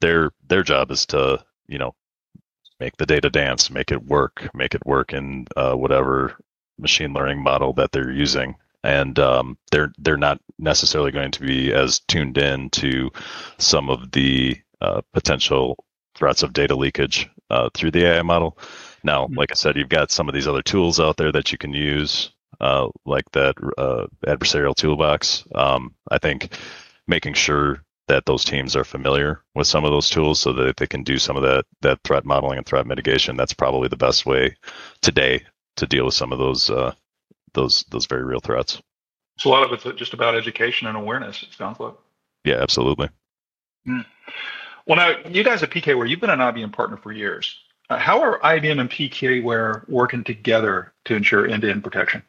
their 0.00 0.30
their 0.48 0.62
job 0.62 0.90
is 0.90 1.06
to, 1.06 1.42
you 1.66 1.78
know, 1.78 1.94
make 2.80 2.96
the 2.96 3.06
data 3.06 3.30
dance, 3.30 3.70
make 3.70 3.90
it 3.90 4.04
work, 4.04 4.48
make 4.54 4.74
it 4.74 4.86
work 4.86 5.12
in 5.12 5.46
uh, 5.56 5.74
whatever 5.74 6.36
machine 6.78 7.12
learning 7.12 7.42
model 7.42 7.72
that 7.72 7.92
they're 7.92 8.10
using, 8.10 8.54
and 8.84 9.18
um, 9.18 9.58
they're 9.72 9.92
they're 9.98 10.16
not 10.16 10.40
necessarily 10.58 11.10
going 11.10 11.30
to 11.30 11.40
be 11.40 11.72
as 11.72 12.00
tuned 12.00 12.38
in 12.38 12.70
to 12.70 13.10
some 13.58 13.90
of 13.90 14.12
the 14.12 14.56
uh, 14.80 15.00
potential 15.12 15.76
threats 16.14 16.42
of 16.42 16.52
data 16.52 16.74
leakage 16.74 17.28
uh, 17.50 17.70
through 17.74 17.90
the 17.90 18.04
AI 18.04 18.22
model. 18.22 18.58
Now, 19.04 19.24
mm-hmm. 19.24 19.34
like 19.34 19.50
I 19.50 19.54
said, 19.54 19.76
you've 19.76 19.88
got 19.88 20.10
some 20.10 20.28
of 20.28 20.34
these 20.34 20.48
other 20.48 20.62
tools 20.62 21.00
out 21.00 21.16
there 21.16 21.32
that 21.32 21.52
you 21.52 21.58
can 21.58 21.72
use, 21.72 22.30
uh, 22.60 22.88
like 23.04 23.30
that 23.32 23.56
uh, 23.76 24.06
adversarial 24.26 24.74
toolbox. 24.74 25.44
Um, 25.54 25.94
I 26.10 26.18
think 26.18 26.52
making 27.06 27.34
sure 27.34 27.82
that 28.08 28.24
those 28.26 28.44
teams 28.44 28.74
are 28.74 28.84
familiar 28.84 29.42
with 29.54 29.66
some 29.66 29.84
of 29.84 29.90
those 29.90 30.08
tools 30.08 30.40
so 30.40 30.52
that 30.54 30.76
they 30.78 30.86
can 30.86 31.02
do 31.02 31.18
some 31.18 31.36
of 31.36 31.42
that 31.42 31.64
that 31.82 32.00
threat 32.04 32.24
modeling 32.24 32.58
and 32.58 32.66
threat 32.66 32.86
mitigation. 32.86 33.36
That's 33.36 33.52
probably 33.52 33.88
the 33.88 33.96
best 33.96 34.26
way 34.26 34.56
today 35.02 35.44
to 35.76 35.86
deal 35.86 36.06
with 36.06 36.14
some 36.14 36.32
of 36.32 36.38
those 36.38 36.70
uh, 36.70 36.94
those 37.54 37.84
those 37.90 38.06
very 38.06 38.24
real 38.24 38.40
threats. 38.40 38.80
So 39.38 39.50
a 39.50 39.52
lot 39.52 39.64
of 39.64 39.72
it's 39.72 39.98
just 39.98 40.14
about 40.14 40.34
education 40.34 40.88
and 40.88 40.96
awareness. 40.96 41.42
It 41.42 41.50
sounds 41.56 41.78
like. 41.78 41.94
Yeah, 42.44 42.56
absolutely. 42.56 43.08
Mm. 43.86 44.04
Well, 44.86 44.96
now 44.96 45.28
you 45.28 45.44
guys 45.44 45.62
at 45.62 45.70
PKware, 45.70 46.08
you've 46.08 46.20
been 46.20 46.30
an 46.30 46.40
IBM 46.40 46.72
partner 46.72 46.96
for 46.96 47.12
years. 47.12 47.56
Uh, 47.90 47.98
how 47.98 48.22
are 48.22 48.40
IBM 48.40 48.80
and 48.80 48.90
PKware 48.90 49.88
working 49.88 50.24
together 50.24 50.92
to 51.04 51.14
ensure 51.14 51.46
end-to-end 51.46 51.84
protection? 51.84 52.22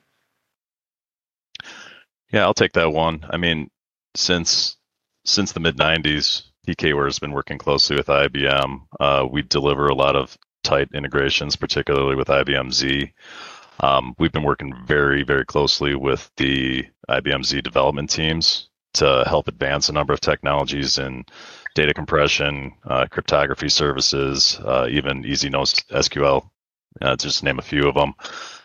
Yeah, 2.32 2.44
I'll 2.44 2.54
take 2.54 2.74
that 2.74 2.92
one. 2.92 3.26
I 3.30 3.38
mean, 3.38 3.70
since 4.16 4.78
since 5.26 5.52
the 5.52 5.60
mid 5.60 5.78
'90s, 5.78 6.44
PKware 6.68 7.06
has 7.06 7.20
been 7.20 7.32
working 7.32 7.58
closely 7.58 7.96
with 7.96 8.08
IBM. 8.08 8.82
Uh, 9.00 9.28
we 9.30 9.42
deliver 9.42 9.88
a 9.88 9.96
lot 9.96 10.16
of 10.16 10.38
tight 10.64 10.90
integrations, 10.94 11.56
particularly 11.56 12.16
with 12.16 12.28
IBM 12.28 12.72
Z. 12.72 13.12
Um, 13.82 14.14
we've 14.20 14.32
been 14.32 14.44
working 14.44 14.74
very, 14.86 15.24
very 15.24 15.46
closely 15.46 15.96
with 15.96 16.30
the 16.38 16.86
IBM 17.10 17.46
Z 17.46 17.62
development 17.62 18.10
teams 18.10 18.70
to 18.94 19.24
help 19.28 19.48
advance 19.48 19.90
a 19.90 19.94
number 19.94 20.14
of 20.14 20.20
technologies 20.20 20.98
in 20.98 21.24
data 21.76 21.94
compression, 21.94 22.74
uh, 22.86 23.06
cryptography 23.10 23.70
services, 23.70 24.60
uh, 24.66 24.88
even 24.90 25.26
easy 25.26 25.50
SQL, 25.50 26.50
uh, 27.02 27.16
just 27.16 27.44
name 27.44 27.60
a 27.60 27.64
few 27.64 27.88
of 27.88 27.96
them. 27.96 28.14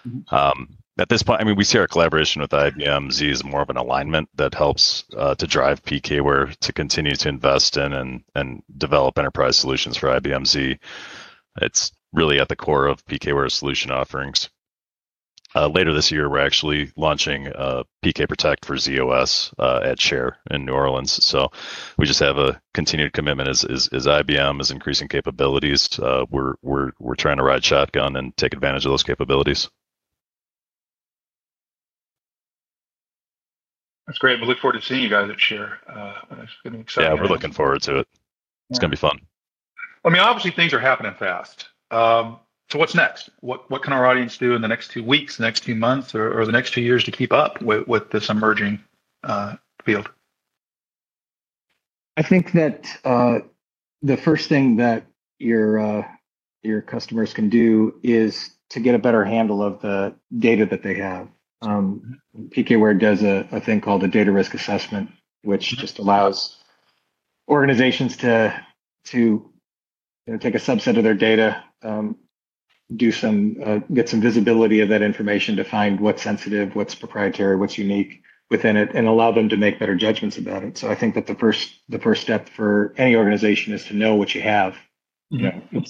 Mm-hmm. 0.06 0.35
Um, 0.35 0.78
at 0.98 1.08
this 1.08 1.22
point, 1.22 1.40
I 1.40 1.44
mean, 1.44 1.56
we 1.56 1.64
see 1.64 1.78
our 1.78 1.88
collaboration 1.88 2.40
with 2.40 2.50
IBM 2.50 3.10
Z 3.10 3.30
as 3.30 3.42
more 3.42 3.62
of 3.62 3.70
an 3.70 3.76
alignment 3.76 4.28
that 4.36 4.54
helps 4.54 5.04
uh, 5.16 5.34
to 5.34 5.46
drive 5.46 5.82
PKware 5.82 6.56
to 6.58 6.72
continue 6.72 7.16
to 7.16 7.28
invest 7.28 7.76
in 7.76 7.92
and, 7.92 8.22
and 8.36 8.62
develop 8.78 9.18
enterprise 9.18 9.56
solutions 9.56 9.96
for 9.96 10.08
IBM 10.08 10.46
Z. 10.46 10.78
It's 11.60 11.92
really 12.12 12.38
at 12.38 12.48
the 12.48 12.56
core 12.56 12.86
of 12.86 13.04
PKware's 13.06 13.54
solution 13.54 13.90
offerings. 13.90 14.50
Uh, 15.56 15.68
later 15.68 15.94
this 15.94 16.10
year, 16.10 16.28
we're 16.28 16.38
actually 16.38 16.90
launching 16.96 17.48
uh, 17.48 17.84
PK 18.04 18.28
Protect 18.28 18.64
for 18.64 18.76
z/OS 18.76 19.52
uh, 19.58 19.80
at 19.84 20.00
Share 20.00 20.38
in 20.50 20.64
New 20.64 20.72
Orleans. 20.72 21.12
So 21.24 21.48
we 21.96 22.06
just 22.06 22.18
have 22.20 22.38
a 22.38 22.60
continued 22.72 23.12
commitment 23.12 23.48
as, 23.48 23.64
as, 23.64 23.88
as 23.88 24.06
IBM 24.06 24.60
is 24.60 24.72
increasing 24.72 25.06
capabilities. 25.06 25.96
Uh, 25.98 26.24
we're 26.28 26.54
we're 26.62 26.90
we're 26.98 27.14
trying 27.14 27.36
to 27.36 27.44
ride 27.44 27.64
shotgun 27.64 28.16
and 28.16 28.36
take 28.36 28.52
advantage 28.52 28.84
of 28.84 28.90
those 28.90 29.04
capabilities. 29.04 29.68
That's 34.06 34.18
great. 34.18 34.40
We 34.40 34.46
look 34.46 34.58
forward 34.58 34.80
to 34.80 34.87
seeing 34.87 35.02
you 35.02 35.08
guys 35.08 35.30
at 35.30 35.40
Share. 35.40 35.78
Uh, 35.88 36.14
it's 36.42 36.52
going 36.62 36.64
to 36.64 36.70
be 36.73 36.80
exciting. 36.80 37.16
Yeah, 37.16 37.23
we're 37.23 37.28
looking 37.28 37.52
forward 37.52 37.82
to 37.82 37.99
it. 37.99 38.08
It's 38.70 38.78
yeah. 38.78 38.80
going 38.80 38.90
to 38.90 38.96
be 38.96 39.00
fun. 39.00 39.20
I 40.04 40.11
mean, 40.11 40.20
obviously 40.20 40.50
things 40.50 40.75
are 40.75 40.80
happening 40.80 41.14
fast. 41.14 41.68
Um, 41.90 42.38
so 42.70 42.78
what's 42.78 42.94
next? 42.94 43.30
What 43.40 43.70
what 43.70 43.82
can 43.82 43.92
our 43.92 44.06
audience 44.06 44.37
do 44.37 44.54
in 44.54 44.62
the 44.62 44.68
next 44.68 44.90
two 44.90 45.02
weeks, 45.02 45.37
the 45.37 45.44
next 45.44 45.61
two 45.61 45.75
months, 45.75 46.14
or, 46.14 46.38
or 46.38 46.44
the 46.44 46.52
next 46.52 46.73
two 46.73 46.80
years 46.80 47.04
to 47.04 47.11
keep 47.11 47.32
up 47.32 47.62
with, 47.62 47.87
with 47.87 48.11
this 48.11 48.28
emerging 48.28 48.80
uh, 49.23 49.56
field? 49.84 50.11
I 52.16 52.23
think 52.23 52.52
that 52.52 52.87
uh, 53.04 53.40
the 54.02 54.16
first 54.16 54.49
thing 54.49 54.76
that 54.76 55.06
your 55.38 55.78
uh, 55.78 56.08
your 56.62 56.82
customers 56.82 57.32
can 57.32 57.49
do 57.49 57.94
is 58.02 58.50
to 58.70 58.80
get 58.80 58.94
a 58.94 58.99
better 58.99 59.25
handle 59.25 59.62
of 59.62 59.80
the 59.80 60.14
data 60.37 60.66
that 60.66 60.82
they 60.82 60.94
have. 60.94 61.28
Um, 61.62 62.20
PKware 62.49 62.99
does 62.99 63.23
a, 63.23 63.49
a, 63.50 63.61
thing 63.61 63.80
called 63.80 64.04
a 64.04 64.08
data 64.08 64.30
risk 64.30 64.54
assessment, 64.54 65.11
which 65.42 65.70
mm-hmm. 65.70 65.80
just 65.80 65.99
allows 65.99 66.62
organizations 67.49 68.16
to 68.18 68.61
to 69.06 69.18
you 69.18 70.32
know, 70.32 70.38
take 70.38 70.54
a 70.54 70.58
subset 70.58 70.96
of 70.96 71.04
their 71.04 71.14
data, 71.14 71.62
um, 71.82 72.16
do 72.94 73.12
some 73.12 73.56
uh, 73.64 73.78
get 73.92 74.08
some 74.08 74.20
visibility 74.20 74.80
of 74.80 74.88
that 74.88 75.02
information 75.02 75.56
to 75.56 75.64
find 75.64 76.00
what's 76.00 76.23
sensitive, 76.23 76.75
what's 76.75 76.94
proprietary, 76.94 77.56
what's 77.56 77.78
unique 77.78 78.23
within 78.50 78.76
it, 78.76 78.90
and 78.94 79.06
allow 79.06 79.32
them 79.32 79.49
to 79.49 79.56
make 79.56 79.78
better 79.78 79.94
judgments 79.94 80.37
about 80.37 80.62
it. 80.62 80.76
So 80.76 80.90
I 80.90 80.94
think 80.94 81.14
that 81.14 81.26
the 81.26 81.34
first 81.34 81.80
the 81.88 81.99
first 81.99 82.23
step 82.23 82.49
for 82.49 82.94
any 82.96 83.16
organization 83.16 83.73
is 83.73 83.84
to 83.87 83.94
know 83.94 84.14
what 84.14 84.34
you 84.34 84.42
have. 84.42 84.76
Mm-hmm. 85.32 85.76
You 85.76 85.80
know, 85.80 85.87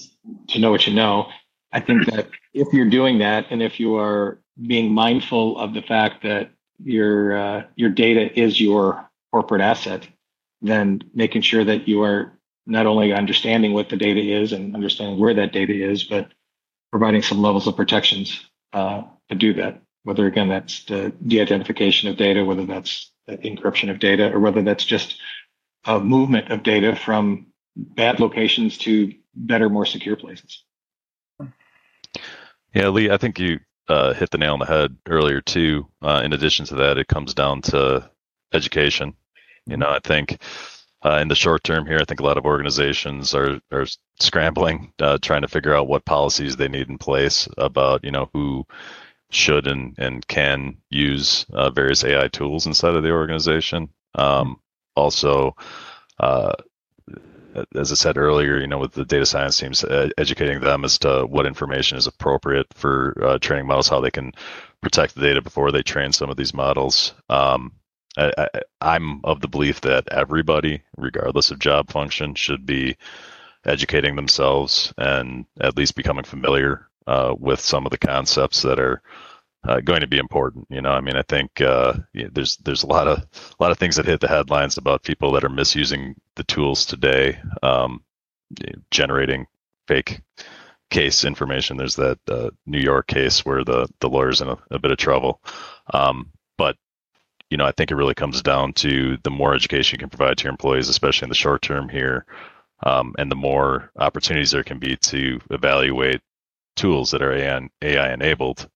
to 0.49 0.59
know 0.59 0.71
what 0.71 0.87
you 0.87 0.93
know. 0.93 1.27
I 1.71 1.81
think 1.81 2.05
that 2.05 2.29
if 2.53 2.71
you're 2.71 2.89
doing 2.89 3.19
that, 3.19 3.47
and 3.49 3.61
if 3.61 3.79
you 3.79 3.97
are 3.97 4.39
being 4.61 4.93
mindful 4.93 5.57
of 5.59 5.73
the 5.73 5.81
fact 5.81 6.23
that 6.23 6.51
your 6.83 7.37
uh, 7.37 7.63
your 7.75 7.89
data 7.89 8.37
is 8.39 8.59
your 8.59 9.09
corporate 9.31 9.61
asset, 9.61 10.07
then 10.61 11.01
making 11.13 11.41
sure 11.41 11.63
that 11.63 11.87
you 11.87 12.03
are 12.03 12.37
not 12.65 12.85
only 12.85 13.13
understanding 13.13 13.73
what 13.73 13.89
the 13.89 13.97
data 13.97 14.21
is 14.21 14.51
and 14.51 14.75
understanding 14.75 15.19
where 15.19 15.33
that 15.33 15.53
data 15.53 15.73
is, 15.73 16.03
but 16.03 16.31
providing 16.91 17.21
some 17.21 17.41
levels 17.41 17.67
of 17.67 17.75
protections 17.75 18.49
uh, 18.73 19.03
to 19.29 19.35
do 19.35 19.53
that. 19.53 19.81
Whether 20.03 20.27
again 20.27 20.49
that's 20.49 20.85
the 20.85 21.13
de-identification 21.25 22.09
of 22.09 22.17
data, 22.17 22.45
whether 22.45 22.65
that's 22.65 23.11
the 23.27 23.37
encryption 23.37 23.89
of 23.89 23.99
data, 23.99 24.31
or 24.31 24.39
whether 24.39 24.61
that's 24.61 24.85
just 24.85 25.19
a 25.85 25.99
movement 25.99 26.51
of 26.51 26.63
data 26.63 26.95
from 26.95 27.47
bad 27.75 28.19
locations 28.19 28.77
to 28.79 29.13
better, 29.35 29.69
more 29.69 29.85
secure 29.85 30.15
places. 30.15 30.63
Yeah, 32.73 32.89
Lee, 32.89 33.09
I 33.09 33.17
think 33.17 33.39
you 33.39 33.59
uh, 33.87 34.13
hit 34.13 34.31
the 34.31 34.37
nail 34.37 34.53
on 34.53 34.59
the 34.59 34.65
head 34.65 34.95
earlier 35.07 35.41
too. 35.41 35.87
Uh, 36.01 36.21
in 36.23 36.33
addition 36.33 36.65
to 36.67 36.75
that, 36.75 36.97
it 36.97 37.07
comes 37.07 37.33
down 37.33 37.61
to 37.61 38.09
education. 38.53 39.13
You 39.65 39.77
know, 39.77 39.89
I 39.89 39.99
think 39.99 40.41
uh, 41.03 41.19
in 41.21 41.27
the 41.27 41.35
short 41.35 41.63
term 41.63 41.85
here, 41.85 41.99
I 42.01 42.05
think 42.05 42.19
a 42.19 42.23
lot 42.23 42.37
of 42.37 42.45
organizations 42.45 43.33
are 43.33 43.59
are 43.71 43.85
scrambling, 44.19 44.91
uh, 44.99 45.17
trying 45.21 45.41
to 45.41 45.47
figure 45.47 45.75
out 45.75 45.87
what 45.87 46.05
policies 46.05 46.55
they 46.55 46.67
need 46.67 46.89
in 46.89 46.97
place 46.97 47.47
about 47.57 48.03
you 48.03 48.11
know 48.11 48.29
who 48.33 48.65
should 49.31 49.67
and 49.67 49.95
and 49.97 50.27
can 50.27 50.77
use 50.89 51.45
uh, 51.53 51.69
various 51.69 52.03
AI 52.03 52.27
tools 52.29 52.65
inside 52.65 52.95
of 52.95 53.03
the 53.03 53.11
organization. 53.11 53.89
Um, 54.15 54.59
also, 54.95 55.55
uh, 56.19 56.53
as 57.75 57.91
I 57.91 57.95
said 57.95 58.17
earlier, 58.17 58.59
you 58.59 58.67
know, 58.67 58.77
with 58.77 58.93
the 58.93 59.05
data 59.05 59.25
science 59.25 59.57
teams, 59.57 59.83
uh, 59.83 60.09
educating 60.17 60.59
them 60.59 60.83
as 60.83 60.97
to 60.99 61.25
what 61.25 61.45
information 61.45 61.97
is 61.97 62.07
appropriate 62.07 62.67
for 62.73 63.15
uh, 63.23 63.37
training 63.39 63.67
models, 63.67 63.89
how 63.89 64.01
they 64.01 64.11
can 64.11 64.31
protect 64.81 65.15
the 65.15 65.21
data 65.21 65.41
before 65.41 65.71
they 65.71 65.81
train 65.81 66.11
some 66.11 66.29
of 66.29 66.37
these 66.37 66.53
models. 66.53 67.13
Um, 67.29 67.71
I, 68.17 68.47
am 68.81 69.21
of 69.23 69.41
the 69.41 69.47
belief 69.47 69.81
that 69.81 70.07
everybody, 70.09 70.81
regardless 70.97 71.51
of 71.51 71.59
job 71.59 71.91
function, 71.91 72.33
should 72.35 72.65
be 72.65 72.95
educating 73.65 74.15
themselves 74.15 74.93
and 74.97 75.45
at 75.59 75.75
least 75.75 75.95
becoming 75.95 76.23
familiar 76.23 76.87
uh, 77.07 77.33
with 77.37 77.59
some 77.59 77.85
of 77.85 77.91
the 77.91 77.97
concepts 77.97 78.61
that 78.61 78.79
are 78.79 79.01
uh, 79.67 79.79
going 79.81 80.01
to 80.01 80.07
be 80.07 80.17
important. 80.17 80.67
You 80.69 80.81
know, 80.81 80.91
I 80.91 81.01
mean, 81.01 81.15
I 81.15 81.23
think 81.23 81.61
uh, 81.61 81.93
there's 82.13 82.57
there's 82.57 82.83
a 82.83 82.87
lot 82.87 83.07
of 83.07 83.19
a 83.19 83.63
lot 83.63 83.71
of 83.71 83.77
things 83.79 83.95
that 83.97 84.05
hit 84.05 84.21
the 84.21 84.27
headlines 84.27 84.77
about 84.77 85.03
people 85.03 85.31
that 85.33 85.43
are 85.43 85.49
misusing 85.49 86.15
the 86.35 86.43
tools 86.43 86.85
today. 86.85 87.39
Um, 87.63 88.03
generating 88.91 89.47
fake 89.87 90.21
case 90.89 91.25
information. 91.25 91.77
There's 91.77 91.95
that 91.95 92.19
uh, 92.29 92.51
New 92.65 92.79
York 92.79 93.07
case 93.07 93.45
where 93.45 93.63
the 93.63 93.87
the 93.99 94.09
lawyer's 94.09 94.41
in 94.41 94.49
a, 94.49 94.57
a 94.71 94.79
bit 94.79 94.91
of 94.91 94.97
trouble. 94.97 95.41
Um, 95.93 96.31
but 96.57 96.77
you 97.49 97.57
know, 97.57 97.65
I 97.65 97.71
think 97.71 97.91
it 97.91 97.95
really 97.95 98.15
comes 98.15 98.41
down 98.41 98.73
to 98.73 99.17
the 99.23 99.31
more 99.31 99.53
education 99.53 99.97
you 99.97 99.99
can 99.99 100.09
provide 100.09 100.37
to 100.37 100.43
your 100.45 100.51
employees, 100.51 100.89
especially 100.89 101.25
in 101.25 101.29
the 101.29 101.35
short 101.35 101.61
term 101.61 101.89
here, 101.89 102.25
um, 102.83 103.13
and 103.17 103.31
the 103.31 103.35
more 103.35 103.91
opportunities 103.97 104.51
there 104.51 104.63
can 104.63 104.79
be 104.79 104.97
to 104.97 105.39
evaluate 105.51 106.21
tools 106.75 107.11
that 107.11 107.21
are 107.21 107.33
AI, 107.33 107.69
AI 107.81 108.13
enabled 108.13 108.69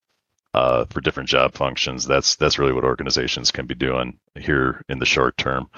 uh, 0.53 0.85
for 0.89 1.01
different 1.01 1.29
job 1.29 1.53
functions. 1.53 2.05
That's 2.05 2.35
that's 2.35 2.59
really 2.59 2.73
what 2.73 2.83
organizations 2.83 3.51
can 3.51 3.65
be 3.65 3.75
doing 3.75 4.19
here 4.35 4.83
in 4.89 4.99
the 4.99 5.05
short 5.05 5.37
term. 5.37 5.69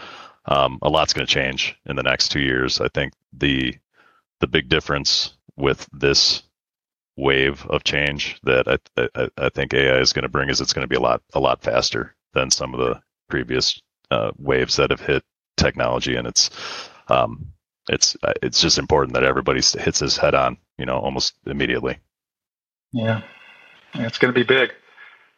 Um, 0.46 0.80
a 0.82 0.90
lot's 0.90 1.14
going 1.14 1.28
to 1.28 1.34
change 1.34 1.76
in 1.86 1.96
the 1.96 2.04
next 2.04 2.30
two 2.30 2.40
years. 2.40 2.82
I 2.82 2.88
think 2.90 3.14
the 3.34 3.76
the 4.40 4.48
big 4.48 4.70
difference 4.70 5.38
with 5.56 5.88
this 5.94 6.44
wave 7.18 7.66
of 7.68 7.84
change 7.84 8.40
that 8.44 8.68
I, 8.68 9.08
I, 9.16 9.30
I 9.38 9.50
think 9.50 9.74
AI 9.74 10.00
is 10.00 10.14
going 10.14 10.24
to 10.24 10.30
bring 10.30 10.50
is 10.50 10.62
it's 10.62 10.74
going 10.74 10.84
to 10.84 10.90
be 10.90 10.96
a 10.96 11.02
lot 11.02 11.22
a 11.34 11.40
lot 11.40 11.62
faster 11.62 12.16
than 12.34 12.50
some 12.50 12.74
of 12.74 12.80
the 12.80 13.02
previous 13.30 13.82
uh, 14.10 14.32
waves 14.38 14.76
that 14.78 14.90
have 14.92 15.02
hit 15.02 15.24
technology, 15.58 16.16
and 16.16 16.28
it's 16.28 16.50
um, 17.08 17.52
it's 17.90 18.16
it's 18.42 18.62
just 18.62 18.78
important 18.78 19.14
that 19.14 19.24
everybody 19.24 19.62
hits 19.62 20.00
his 20.00 20.18
head 20.18 20.36
on, 20.36 20.58
you 20.78 20.86
know, 20.86 20.98
almost 20.98 21.34
immediately. 21.46 22.00
Yeah, 22.94 23.22
it's 23.96 24.18
going 24.18 24.34
to 24.34 24.40
be 24.40 24.46
big. 24.46 24.74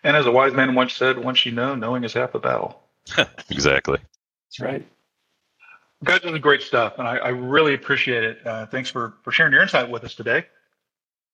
And 0.03 0.17
as 0.17 0.25
a 0.25 0.31
wise 0.31 0.53
man 0.53 0.75
once 0.75 0.93
said, 0.93 1.17
once 1.17 1.45
you 1.45 1.51
know, 1.51 1.75
knowing 1.75 2.03
is 2.03 2.13
half 2.13 2.33
the 2.33 2.39
battle. 2.39 2.81
exactly. 3.49 3.99
That's 4.47 4.59
right. 4.59 4.87
Guys, 6.03 6.21
this 6.21 6.33
is 6.33 6.39
great 6.39 6.61
stuff, 6.61 6.99
and 6.99 7.07
I, 7.07 7.15
I 7.17 7.29
really 7.29 7.73
appreciate 7.73 8.25
it. 8.25 8.45
Uh, 8.45 8.65
thanks 8.65 8.89
for, 8.89 9.13
for 9.23 9.31
sharing 9.31 9.53
your 9.53 9.61
insight 9.61 9.89
with 9.89 10.03
us 10.03 10.15
today. 10.15 10.45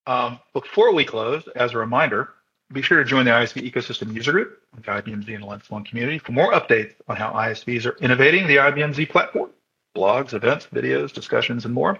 Um, 0.06 0.40
before 0.54 0.94
we 0.94 1.06
close, 1.06 1.48
as 1.56 1.74
a 1.74 1.78
reminder, 1.80 2.30
be 2.72 2.84
sure 2.84 3.00
to 3.00 3.04
join 3.04 3.26
the 3.26 3.32
ISV 3.32 3.72
Ecosystem 3.72 4.14
User 4.14 4.32
Group, 4.32 4.62
the 4.76 4.82
IBM 4.84 5.26
Z 5.26 5.34
and 5.34 5.44
LinuxONE 5.44 5.86
community, 5.86 6.20
for 6.20 6.34
more 6.34 6.54
updates 6.54 6.94
on 7.08 7.16
how 7.16 7.32
ISVs 7.32 7.88
are 7.88 7.98
innovating 7.98 8.46
the 8.46 8.58
IBM 8.58 8.94
Z 8.94 9.08
platform, 9.08 9.50
blogs, 9.96 10.34
events, 10.34 10.68
videos, 10.72 11.12
discussions, 11.12 11.66
and 11.66 11.74
more. 11.74 11.98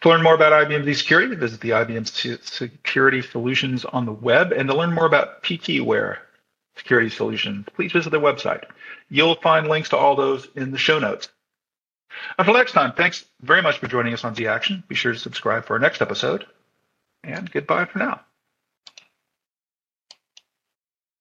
To 0.00 0.08
learn 0.08 0.22
more 0.22 0.34
about 0.34 0.52
IBM 0.66 0.84
Z 0.84 0.94
security, 0.94 1.34
visit 1.34 1.60
the 1.60 1.70
IBM 1.70 2.06
security 2.42 3.22
solutions 3.22 3.84
on 3.84 4.06
the 4.06 4.12
web. 4.12 4.52
And 4.52 4.68
to 4.68 4.74
learn 4.74 4.94
more 4.94 5.06
about 5.06 5.42
PKware 5.42 6.18
security 6.76 7.10
solutions, 7.10 7.66
please 7.74 7.92
visit 7.92 8.10
their 8.10 8.20
website. 8.20 8.64
You'll 9.10 9.34
find 9.34 9.68
links 9.68 9.90
to 9.90 9.98
all 9.98 10.16
those 10.16 10.48
in 10.56 10.70
the 10.70 10.78
show 10.78 10.98
notes. 10.98 11.28
Until 12.38 12.54
next 12.54 12.72
time, 12.72 12.92
thanks 12.92 13.24
very 13.42 13.62
much 13.62 13.78
for 13.78 13.88
joining 13.88 14.14
us 14.14 14.24
on 14.24 14.34
Z 14.34 14.46
Action. 14.46 14.82
Be 14.88 14.94
sure 14.94 15.12
to 15.12 15.18
subscribe 15.18 15.66
for 15.66 15.74
our 15.74 15.78
next 15.78 16.00
episode. 16.00 16.46
And 17.22 17.50
goodbye 17.50 17.84
for 17.84 17.98
now. 17.98 18.20